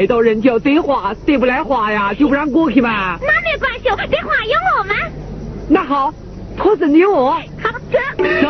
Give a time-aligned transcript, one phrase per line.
[0.00, 3.18] 太多人就要得话，得不来话呀，就不让过去嘛。
[3.20, 4.94] 那没关系，得话有我吗。
[5.68, 6.14] 那好，
[6.56, 7.32] 可是你有我。
[7.32, 7.42] 好，
[7.92, 7.98] 走。
[8.40, 8.48] 走。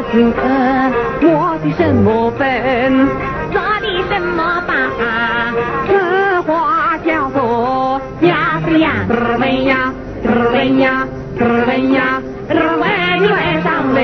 [0.00, 1.26] 的什么子？
[1.26, 3.08] 磨的什么粉？
[3.52, 4.72] 做的什么法？
[5.86, 11.06] 此话叫做呀是呀，日文呀，日文呀，
[11.38, 12.82] 日文呀，日文
[13.28, 14.00] 的上来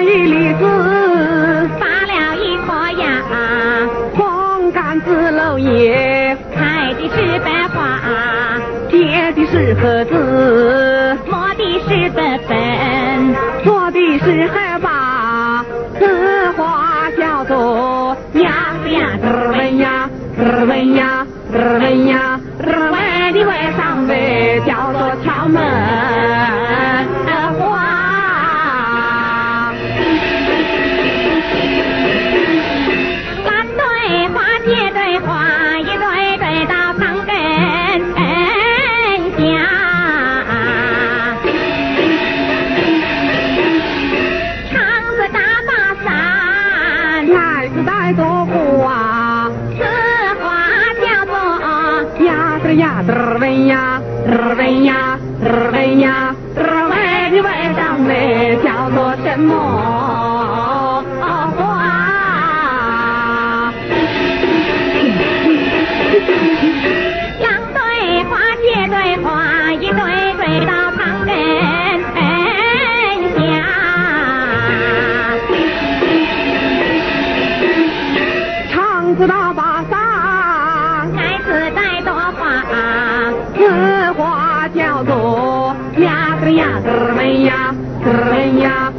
[0.00, 0.64] 一粒子，
[1.78, 3.04] 发了一颗芽，
[4.14, 8.00] 红杆子漏叶，开的是白花，
[8.90, 15.64] 结的是核子，磨的是白粉，做的是荷把，
[15.98, 23.01] 此花叫做呀呀，日文呀，日文呀，日文呀，日文
[53.02, 56.92] 呀，日文呀，日文呀，日文呀，日文
[57.32, 59.50] 的外上嘞叫做什么
[61.20, 61.60] 花？
[67.40, 67.78] 两对
[68.24, 68.30] 花
[68.62, 69.98] 结对花，一对
[70.36, 71.30] 对到旁人
[73.34, 73.40] 下。
[78.70, 80.01] 长子大把。
[86.44, 86.50] 日
[87.14, 88.91] 文呀，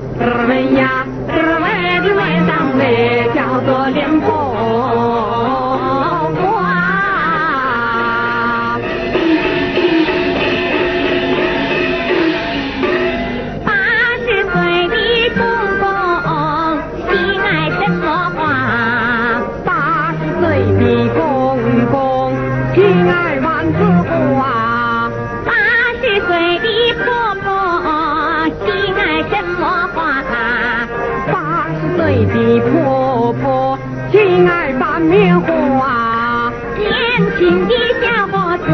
[35.04, 36.90] 棉花，年
[37.38, 38.66] 轻的小伙子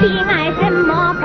[0.00, 1.24] 心爱什么花？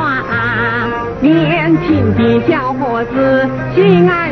[1.21, 4.30] 年轻的小伙子心爱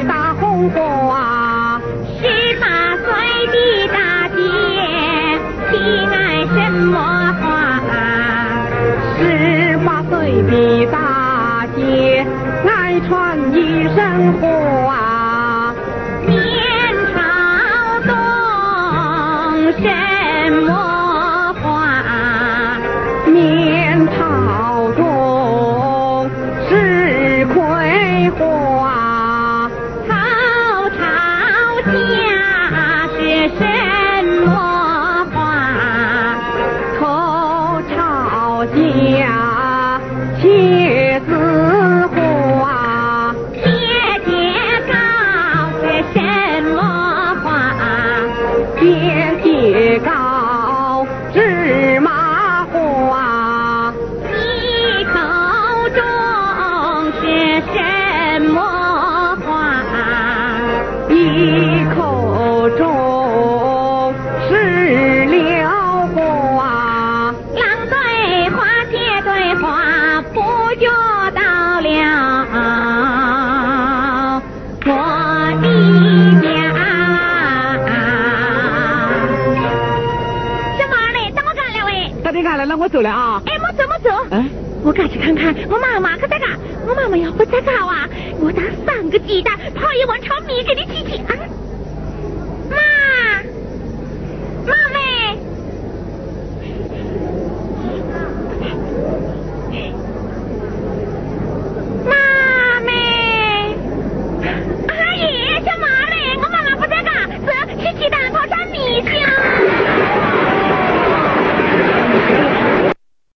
[82.79, 83.41] 我走了啊！
[83.45, 84.45] 哎，莫走莫走，哎，
[84.83, 86.57] 我赶去看看我妈妈可在干？
[86.87, 88.07] 我妈妈要不在家啊，
[88.39, 91.35] 我打三个鸡蛋泡一碗炒米给你吃吃啊！